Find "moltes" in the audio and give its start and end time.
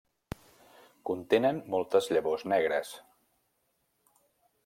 1.75-2.09